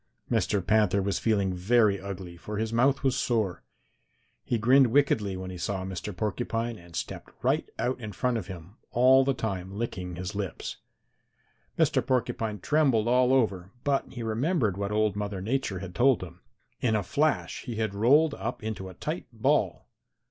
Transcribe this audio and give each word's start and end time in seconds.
"Mr. 0.31 0.65
Panther 0.65 0.99
was 0.99 1.19
feeling 1.19 1.53
very 1.53 2.01
ugly, 2.01 2.35
for 2.35 2.57
his 2.57 2.73
mouth 2.73 3.03
was 3.03 3.15
sore. 3.15 3.61
He 4.43 4.57
grinned 4.57 4.87
wickedly 4.87 5.37
when 5.37 5.51
he 5.51 5.59
saw 5.59 5.85
Mr. 5.85 6.11
Porcupine 6.17 6.79
and 6.79 6.95
stepped 6.95 7.29
right 7.43 7.69
out 7.77 7.99
in 7.99 8.11
front 8.11 8.37
of 8.39 8.47
him, 8.47 8.77
all 8.89 9.23
the 9.23 9.35
time 9.35 9.71
licking 9.77 10.15
his 10.15 10.33
lips. 10.33 10.77
Mr. 11.77 12.03
Porcupine 12.03 12.59
trembled 12.61 13.07
all 13.07 13.31
over, 13.31 13.69
but 13.83 14.11
he 14.11 14.23
remembered 14.23 14.75
what 14.75 14.91
old 14.91 15.15
Mother 15.15 15.39
Nature 15.39 15.77
had 15.77 15.93
told 15.93 16.23
him. 16.23 16.41
In 16.79 16.95
a 16.95 17.03
flash 17.03 17.61
he 17.65 17.75
had 17.75 17.93
rolled 17.93 18.33
up 18.33 18.63
into 18.63 18.89
a 18.89 18.95
tight 18.95 19.27
ball. 19.31 19.87